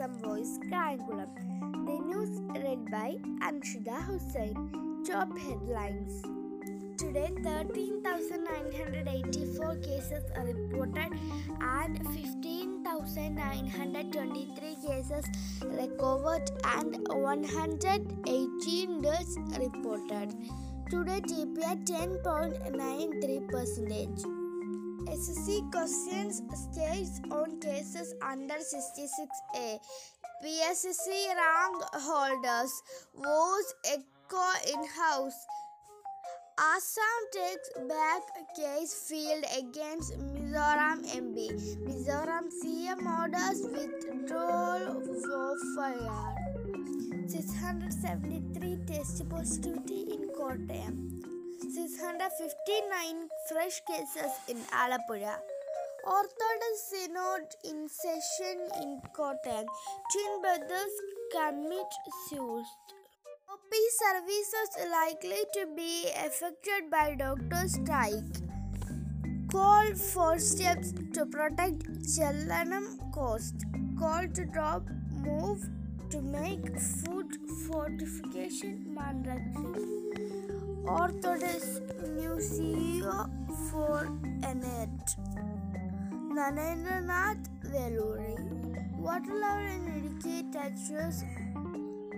Kayamkulam. 0.00 1.28
The 1.84 1.96
news 2.08 2.32
read 2.56 2.88
by 2.90 3.20
Anshida 3.44 4.00
Hussain. 4.06 4.56
Top 5.04 5.28
headlines. 5.36 6.24
Today, 6.96 7.28
13,984 7.42 9.76
cases 9.76 10.24
are 10.36 10.46
reported 10.46 11.12
and 11.60 11.98
15,923 12.14 14.76
cases 14.86 15.26
recovered 15.64 16.50
and 16.64 16.96
118 17.06 19.02
deaths 19.02 19.36
reported. 19.58 20.34
Today, 20.88 21.20
TPI 21.20 21.84
10.93 21.84 23.48
percentage. 23.48 24.24
SSC 25.06 25.70
questions 25.72 26.42
states 26.52 27.20
on 27.30 27.58
cases 27.60 28.14
under 28.20 28.54
66A. 28.54 29.78
PSC 30.44 31.06
rank 31.36 31.82
holders 31.94 32.72
was 33.14 33.74
echo 33.84 34.46
in 34.72 34.84
house. 34.88 35.46
Assam 36.58 37.20
takes 37.32 37.70
back 37.88 38.22
case 38.54 38.92
filed 39.08 39.44
against 39.58 40.12
Mizoram 40.18 41.04
MP. 41.16 41.48
Mizoram 41.86 42.50
CM 42.60 43.00
orders 43.20 43.62
withdrawal 43.72 45.00
for 45.22 45.56
fire. 45.76 46.34
673 47.26 48.78
test 48.86 49.28
positivity 49.30 50.02
in 50.12 50.28
Kottayam. 50.36 51.29
659 51.60 53.28
fresh 53.48 53.80
cases 53.86 54.32
in 54.48 54.56
Alappuzha. 54.72 55.36
Orthodox 56.06 56.74
Synod 56.88 57.44
in 57.64 57.86
session 57.86 58.58
in 58.80 59.00
Kottayam. 59.14 59.66
Twin 60.10 60.40
brothers 60.40 60.94
commit 61.30 61.86
suicide. 62.28 62.94
OP 63.52 63.72
services 63.98 64.70
likely 64.90 65.42
to 65.52 65.66
be 65.76 66.08
affected 66.24 66.90
by 66.90 67.14
doctor 67.14 67.68
strike. 67.68 68.36
Call 69.52 69.94
for 69.94 70.38
steps 70.38 70.94
to 71.12 71.26
protect 71.26 71.84
Chellanam 72.16 73.12
coast. 73.12 73.66
Call 73.98 74.26
to 74.28 74.46
drop 74.46 74.88
move 75.12 75.68
to 76.10 76.22
make 76.22 76.78
food 76.80 77.36
fortification 77.68 78.94
mandatory. 78.94 79.89
Orthodox 80.86 81.80
Museum 82.08 83.30
for 83.70 84.08
Enet. 84.42 85.16
Narendranath 86.34 87.48
Veluri. 87.64 88.36
Water 88.98 89.34
level 89.34 89.66
in 89.76 89.84
Idukki 90.00 90.50
touches 90.52 91.24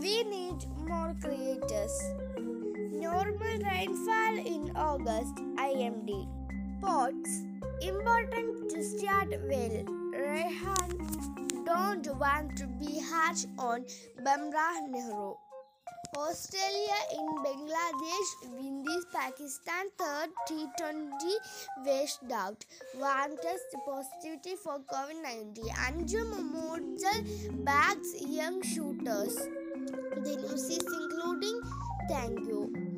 We 0.01 0.23
need 0.23 0.65
more 0.87 1.15
creators. 1.21 1.95
Normal 2.37 3.57
rainfall 3.71 4.37
in 4.37 4.71
August, 4.75 5.35
IMD. 5.57 6.27
Pots, 6.81 7.43
important 7.81 8.69
to 8.71 8.83
start 8.83 9.29
well. 9.49 9.85
Rehan 10.13 11.63
don't 11.65 12.07
want 12.19 12.57
to 12.57 12.67
be 12.67 12.99
harsh 12.99 13.45
on 13.57 13.85
Bumrah 14.25 14.87
Nehru. 14.89 15.35
Australia 16.15 16.99
in 17.17 17.27
Bangladesh 17.43 18.31
win 18.51 18.83
this 18.83 19.05
Pakistan 19.13 19.89
third 19.97 20.29
T20 20.47 21.35
washed 21.85 22.31
out. 22.31 22.65
One 22.95 23.35
test 23.41 23.75
positivity 23.85 24.55
for 24.63 24.79
COVID-19. 24.93 25.69
Anjum 25.87 26.31
Moudgil 26.53 27.65
backs 27.65 28.13
young 28.21 28.61
shooters. 28.61 29.35
The 29.35 30.37
news 30.41 30.69
is 30.69 30.85
including 31.01 31.61
thank 32.07 32.39
you. 32.39 32.92